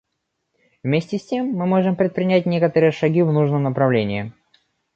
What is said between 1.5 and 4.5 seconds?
мы можем предпринять некоторые шаги в нужном направлении.